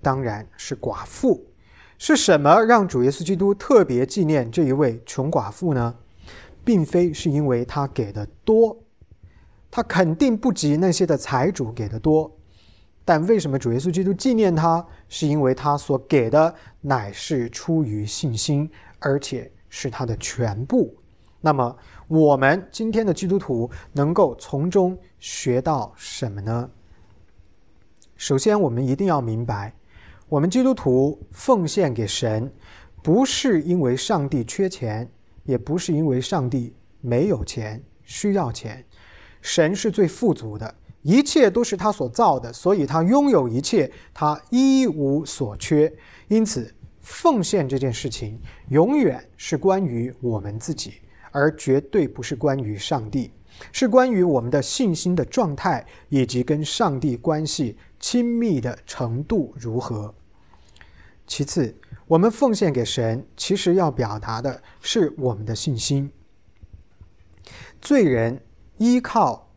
[0.00, 1.44] 当然是寡妇。
[1.98, 5.94] 是什么让主耶稣基督特别纪念这一位穷寡妇呢？
[6.64, 8.74] 并非是因为他给的多，
[9.70, 12.34] 他肯定不及那些的财主给的多。
[13.04, 14.84] 但为什么主耶稣基督纪念他？
[15.10, 20.96] 是因为他所给的乃是出于信心，而且是他的全部。
[21.40, 21.76] 那么。
[22.08, 26.70] 我们今天的基督徒能够从中学到什么呢？
[28.16, 29.74] 首先，我们一定要明白，
[30.26, 32.50] 我们基督徒奉献给神，
[33.02, 35.06] 不是因为上帝缺钱，
[35.44, 38.82] 也不是因为上帝没有钱需要钱。
[39.42, 45.92] 神是最富足的，一切都是他所造的，所以他拥有一切，他一无所缺。
[46.28, 50.94] 因此，奉献这件事情永远是关于我们自己。
[51.32, 53.32] 而绝对不是关于上帝，
[53.72, 60.14] 是关于我们的信心的状态以及跟上帝关系亲密的程度如何。
[61.26, 61.76] 其次，
[62.06, 66.10] 我们奉献给神，其实要表达的是我们的信心。
[67.80, 68.40] 罪人
[68.78, 69.50] 依靠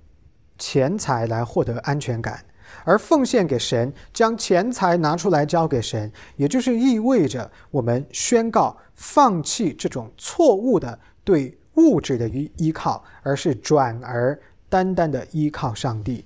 [0.57, 2.43] 钱财来获得安全感，
[2.83, 11.57] 而奉献给神，将钱财拿出来交给神，也就是意味着我们宣告放弃这种错误的对。
[11.81, 16.25] 物质的依依靠，而是转而单单的依靠上帝。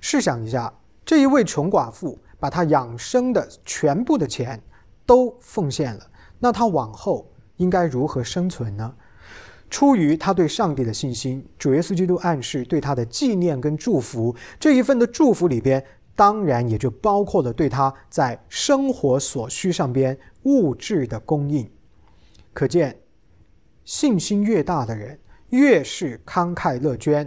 [0.00, 0.72] 试想一下，
[1.04, 4.60] 这一位穷寡妇把她养生的全部的钱
[5.04, 6.00] 都奉献了，
[6.38, 8.94] 那她往后应该如何生存呢？
[9.70, 15.84] 出于他对上帝的信心，主耶稣基督暗示对他的纪念跟祝福，这一份的祝福里边，
[16.16, 21.70] 当然也就包括了对他在生活所需上边物质的供应。
[22.54, 22.98] 可见。
[23.88, 25.18] 信心越大的人，
[25.48, 27.26] 越是慷慨乐捐。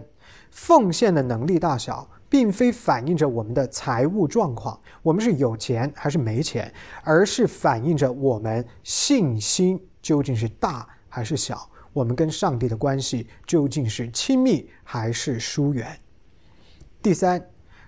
[0.52, 6.72] 奉献的能力大小，并非反映着我们的财务状况，我们是有钱还是没钱，
[7.04, 16.00] 而是反映着我们信心究竟是大还是小，我们跟上帝的关系究竟是亲密还是疏远。
[17.02, 17.44] 第三，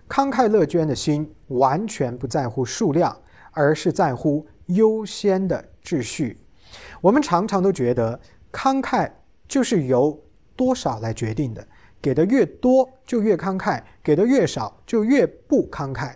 [0.09, 3.15] 慷慨乐捐的心完全不在乎数量，
[3.51, 6.39] 而是在乎优先的秩序。
[7.01, 8.19] 我们常常都觉得。
[8.54, 9.12] 慷慨
[9.47, 10.18] 就是由
[10.56, 11.68] 多少来决定的，
[11.99, 16.14] 给的越多就越慷慨，给的越少就越不慷慨。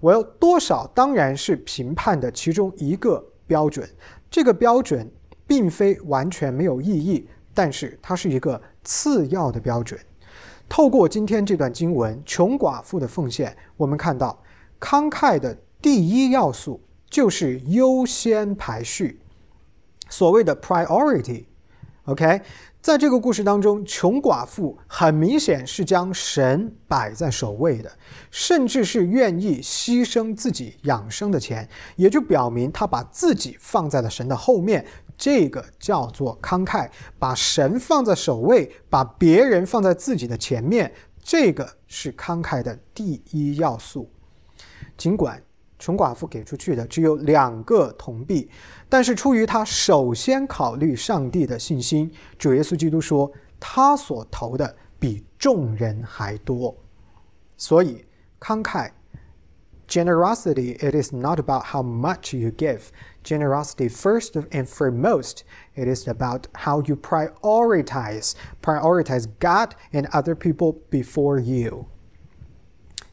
[0.00, 3.88] 我要多少当然是评判的其中一个标准，
[4.30, 5.10] 这个标准
[5.46, 9.98] 并非完全没有意义，但是它是一个次要的标准。
[10.68, 14.40] 透过今天这段经文，穷寡妇的奉献，我们看到
[14.80, 16.80] 慷慨的第一要素
[17.10, 19.20] 就是优先排序，
[20.08, 21.44] 所谓的 priority。
[22.06, 22.42] OK，
[22.80, 27.88] 在这个故事当中，穷寡妇很明显是将神摆在首位的，
[28.28, 34.84] 甚至是愿意牺牲自己养生的钱，也就表明他把自己放在了神的后面。
[35.16, 36.90] 这个叫做慷慨，
[37.20, 40.92] 把神放在首位，把别人放在自己的前面，
[41.22, 44.10] 这个是慷慨的第一要素。
[44.96, 45.40] 尽管。
[45.81, 48.49] 穷寡妇给出去的只有两个铜币，
[48.89, 56.75] 但是出于他首先考虑上帝的信心，主耶稣基督说他所投的比众人还多，
[57.57, 58.05] 所以
[58.39, 58.89] 慷慨
[59.87, 62.89] generosity, it is not about how much you give.
[63.23, 65.41] Generosity, first and foremost,
[65.75, 71.85] it is about how you prioritize, prioritize God and other people before you.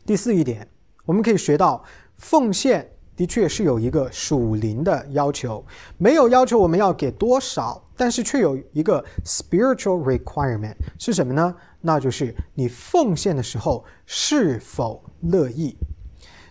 [0.06, 0.68] 第四一点，
[1.04, 1.84] 我们可以学到
[2.19, 5.65] 奉献的确是有一个属灵的要求，
[5.97, 11.55] 没有要求我们要给多少，但是却有一个 spiritual requirement 是什么呢？
[11.81, 15.75] 那就是你奉献的时候是否乐意。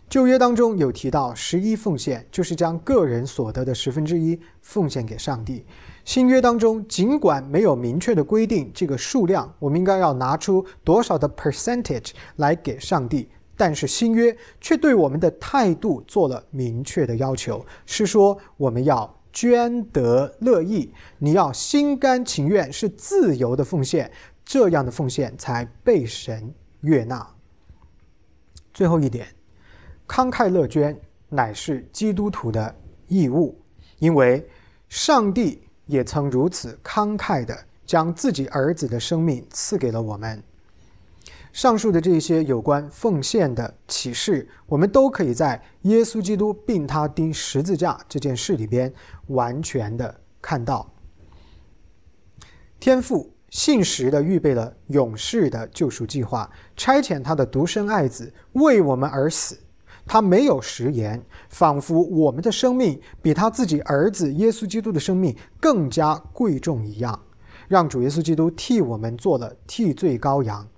[0.08, 5.66] 旧约当中有提到十一奉献，就是将个人所得的十分之一奉献给上帝。
[6.02, 13.28] 新约当中尽管没有明确的规定这个数量，我们应该要拿出多少的 percentage 来给上帝，
[13.58, 24.10] 但是新约却对我们的态度做了明确的要求，是说我们要捐得乐意，你要心甘情愿，是自由的奉献。
[24.44, 27.28] 这样的奉献才被神悦纳。
[28.72, 29.26] 最后一点，
[30.06, 30.98] 慷慨乐捐
[31.28, 32.74] 乃是基督徒的
[33.08, 33.60] 义务，
[33.98, 34.48] 因为
[34.88, 37.54] 上帝也曾如此慷慨的
[37.84, 40.42] 将自己儿子的生命赐给了我们。
[41.58, 48.92] 上述的这些有关奉献的启示，我们都可以在耶稣基督并他钉十字架这件事里边
[49.26, 50.88] 完全的看到。
[52.78, 53.34] 天父。
[53.50, 59.58] 信实的预备了永世的救赎计划，差遣他的独生爱子为我们而死。
[60.06, 67.18] 他没有食言，仿佛我们的生命比他自己儿子耶稣基督的生命更加贵重一样，
[67.68, 70.68] 让主耶稣基督替我们做了替罪羔羊。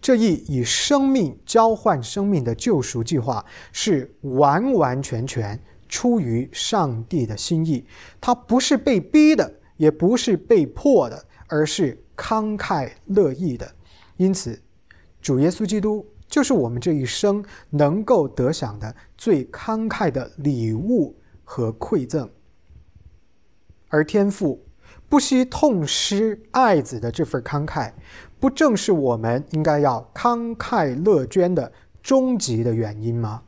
[0.00, 7.84] 这一以生命交换生命的救赎计划，是完完全全出于上帝的心意。
[8.20, 11.24] 他不是被逼的，也不是被迫的。
[11.50, 13.66] 而是慷慨乐意的，
[14.18, 14.60] 因此，
[15.18, 22.28] 主耶稣基督就是我们这一生能够得享的最慷慨的礼物和馈赠。
[23.88, 24.62] 而天父
[25.08, 27.90] 不惜痛失爱子的这份慷慨，
[28.40, 31.72] 不正是我们应该要慷慨乐捐的
[32.02, 33.42] 终极的原因吗？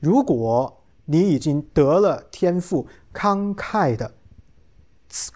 [0.00, 4.14] 如果你已经得了天父慷慨的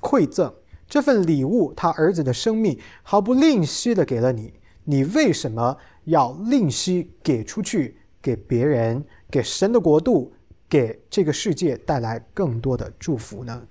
[0.01, 0.53] 馈赠，
[0.87, 4.55] 这份礼物，他儿子的生命毫不吝惜的给了你，
[4.85, 10.33] 你为什么要吝惜给出去，给别人，给神的国度，
[10.69, 13.63] 给这个世界带来更多的祝福呢？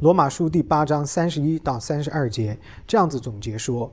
[0.00, 3.92] 罗马书第八章三十一到三十二节这样子总结说：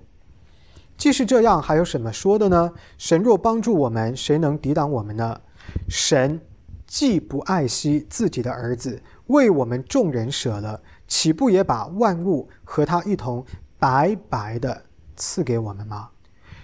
[0.97, 2.71] 既是这样，还有什么说的呢？
[2.97, 5.39] 神若帮助我们，谁能抵挡我们呢？
[5.87, 6.39] 神
[6.85, 10.81] 既不爱惜自己的儿子，为我们众人舍了。
[11.07, 13.45] 岂不也把万物和他一同
[13.79, 14.83] 白白的
[15.15, 16.09] 赐给我们吗？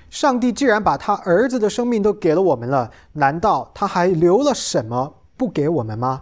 [0.10, 6.22] 上帝既然把他儿子的生命都给了我们了，难道他还留了什么不给我们吗？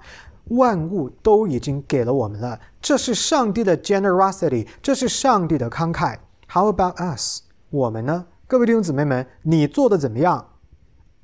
[0.52, 6.18] 万物都已经给了我们了，这是上帝的 generosity，这是上帝的慷慨。
[6.50, 7.44] How about us？
[7.70, 8.26] 我们呢？
[8.48, 10.50] 各位弟兄姊妹们，你做的怎么样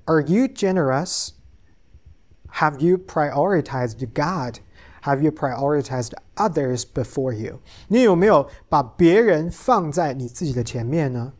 [0.05, 7.59] ？Are you generous？Have you prioritized God？Have you prioritized others before you？
[7.89, 11.33] 你有没有把别人放在你自己的前面呢？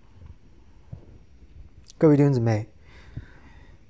[1.97, 2.69] 各位弟兄姊妹，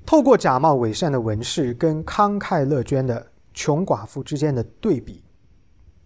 [0.05, 5.23] 透过假冒伪善的文士跟慷慨乐捐的穷寡妇之间的对比，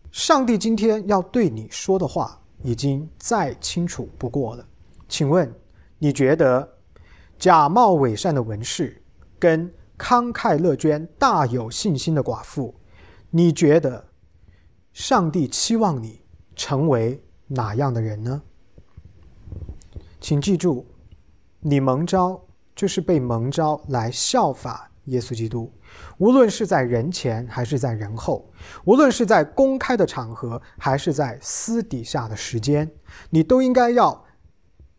[0.10, 4.66] 上帝今天要对你说的话已经再清楚不过了。
[5.10, 5.54] 请问，
[6.00, 6.78] 你觉得
[7.38, 9.04] 假冒伪善的文士
[9.38, 12.74] 跟慷慨乐捐、大有信心的寡妇？
[13.30, 14.06] 你觉得
[14.94, 16.22] 上帝期望你
[16.56, 18.42] 成为哪样的人呢？
[20.22, 20.86] 请记住，
[21.60, 22.42] 你蒙召
[22.74, 25.72] 就是被蒙召来效法耶稣基督，
[26.18, 28.52] 无论是在人前还是在人后，
[28.86, 32.90] 无论是在公开的场合还是在私底下的时间，
[33.30, 34.26] 你都应该要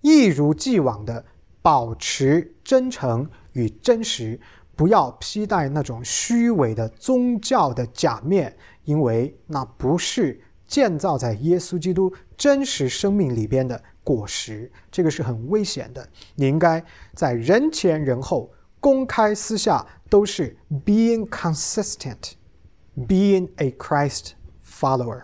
[0.01, 1.25] 一如既往的
[1.61, 4.41] 保持真诚与真实。
[4.75, 16.09] 不要披戴那种虚伪的宗教的假面，因为那不是建造在耶稣基督真实生命里边的果实，这个是很危险的。
[16.35, 16.83] 你应该
[17.15, 18.51] 在人前人后、
[18.83, 20.55] 公开私下都是
[20.85, 25.23] being consistent，being a Christ follower。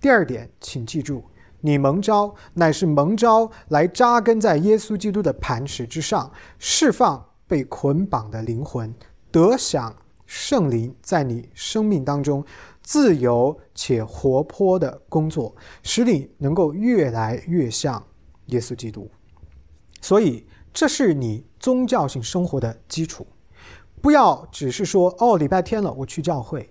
[0.00, 1.24] 第二点，请记住，
[1.60, 7.22] 你蒙召乃是蒙召来扎根在耶稣基督的磐石之上，释放。
[7.46, 8.92] 被捆绑的灵魂
[9.30, 9.94] 得享
[10.24, 12.42] 圣灵在你生命当中
[12.82, 18.02] 自由且活泼的工作，使你能够越来越像
[18.46, 19.10] 耶稣基督。
[20.00, 23.26] 所以，这是你宗教性生活的基础。
[24.02, 26.68] 不要只是说哦，礼拜天了，我去教会。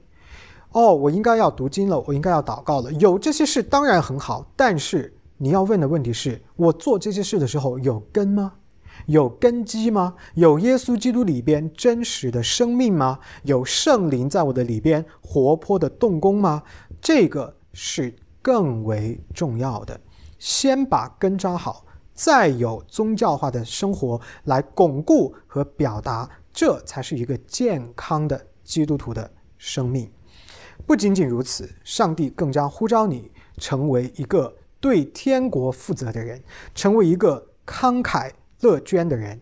[0.69, 2.91] 哦，我应该要读经了，我应该要祷告了。
[2.93, 8.53] 有这些事当然很好，但是你要问的问题是：我做这些事的时候有根吗？
[9.07, 10.13] 有根基吗？
[10.35, 13.17] 有耶稣基督里边真实的生命吗？
[13.41, 16.61] 有圣灵在我的里边活泼的动工吗？
[17.01, 19.99] 这个是更为重要的。
[20.37, 21.83] 先把根扎好，
[22.14, 30.11] 再有宗教化的生活来巩固和表达，这才是一个健康的基督徒的生命。
[30.86, 36.41] 不仅仅如此，上帝更加呼召你成为一个对天国负责的人，
[36.76, 39.39] 成为一个慷慨乐捐的人。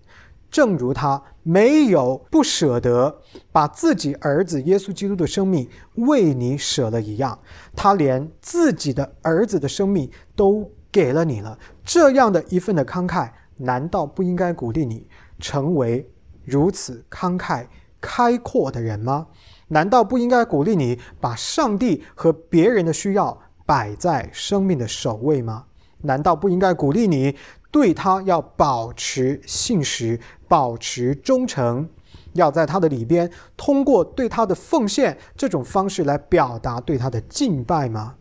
[0.49, 3.21] 正如他没有不舍得
[3.53, 5.65] 把自己儿子耶稣基督的生命
[5.95, 7.39] 为你舍了一样，
[7.73, 11.57] 他连自己的儿子的生命都给了你了。
[11.83, 15.07] 这样的一份的慷慨，难道不应该鼓励你
[15.39, 16.11] 成为
[16.43, 17.67] 如此慷慨
[17.99, 19.27] 开阔的人吗？
[19.69, 25.65] 难道不应该鼓励你把上帝和别人的需要摆在生命的首位吗？
[26.01, 27.37] 难道不应该鼓励你
[27.71, 30.19] 对他要保持信实、
[30.49, 31.87] 保持忠诚，
[32.33, 38.15] 要在他的里边通过对他的奉献这种方式来表达对他的敬拜吗？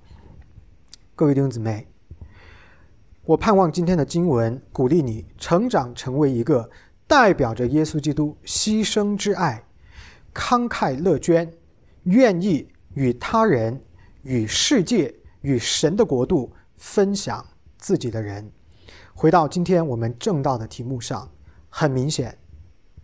[1.16, 1.88] 各位弟兄姊妹，
[3.30, 6.68] 我盼望今天的经文鼓励你成长成为一个
[7.06, 9.62] 代表着耶稣基督牺牲之爱。
[10.34, 11.48] 慷慨乐捐，
[12.02, 13.80] 愿意与他人、
[14.22, 17.46] 与世界、与神的国度分享
[17.78, 18.50] 自己的人。
[19.14, 21.30] 回到今天我们正道的题目上，
[21.68, 22.36] 很明显，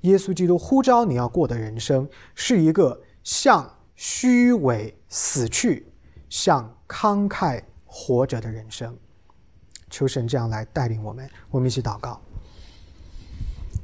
[0.01, 5.87] 耶稣基督呼召你要过的人生，是一个向虚伪死去、
[6.29, 8.99] 向慷慨活着的人生。
[9.97, 12.21] 求神这样来带领我们，我们一起祷告。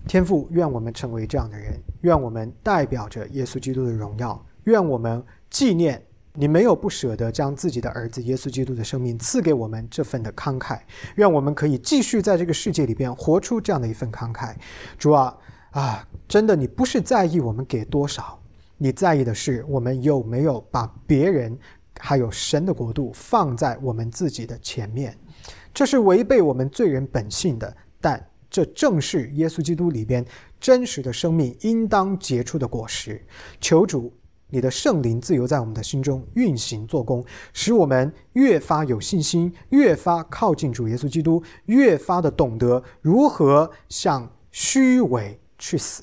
[0.07, 6.05] 天父，愿我们成为这样的人，愿我们代表着耶稣基督的荣耀，愿我们纪念
[6.35, 10.81] 你没有不舍得将自己的儿子耶稣基督的生命赐给我们这份的慷慨，
[11.15, 14.55] 愿我们可以继续在这个世界里边活出这样的一份慷慨。
[14.99, 15.35] 主啊，
[15.71, 18.39] 啊，真的，你不是在意我们给多少，
[18.77, 21.59] 你在意的是我们有没有把别人
[21.99, 25.17] 还有神的国度放在我们自己的前面，
[25.73, 28.29] 这是违背我们罪人本性的，但。
[28.55, 30.23] 这正是耶稣基督里边
[30.61, 33.19] 真实的生命应当结出的果实。
[33.63, 34.13] 求主，
[34.51, 46.03] 你的圣灵自由在我们的心中运行做工，使我们越发有信心，越发靠近主耶稣基督，越发的懂得如何向虚伪去死。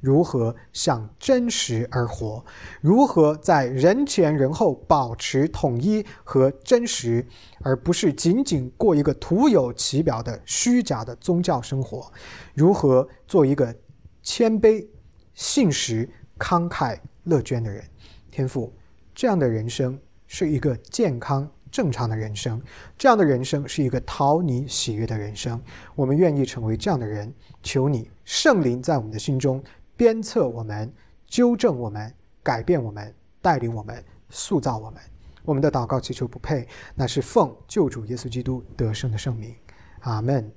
[0.00, 2.44] 如何向真实而活？
[2.80, 7.26] 如何在人前人后保持统一和真实，
[7.62, 12.10] 而不是仅仅过一个徒有其表的虚假的宗教生活？
[12.54, 13.74] 如何做一个
[14.22, 14.86] 谦卑、
[15.34, 17.84] 信实、慷慨、乐捐的人？
[18.30, 18.72] 天父，
[19.14, 22.60] 这样的人生是一个健康正常的人生，
[22.96, 25.60] 这样的人生是一个讨你喜悦的人生。
[25.94, 27.32] 我们愿意成为这样的人。
[27.62, 29.62] 求你圣灵在我们的心中。
[30.00, 30.90] 鞭策我们，
[31.26, 32.10] 纠正我们，
[32.42, 34.98] 改变我们，带领我们，塑造我们。
[35.44, 39.54] 我们的祷告祈求不配，那是奉救主耶稣基督得胜的圣名。
[40.00, 40.48] 阿门。